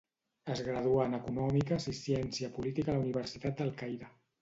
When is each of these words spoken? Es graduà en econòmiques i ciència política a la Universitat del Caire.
Es 0.53 0.63
graduà 0.67 1.03
en 1.09 1.13
econòmiques 1.19 1.87
i 1.93 1.95
ciència 2.01 2.53
política 2.59 2.95
a 2.95 2.99
la 2.99 3.07
Universitat 3.07 3.65
del 3.65 3.75
Caire. 3.85 4.15